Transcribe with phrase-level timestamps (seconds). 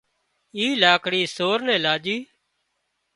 [0.57, 2.17] اي لاڪڙي سور نين لاڄي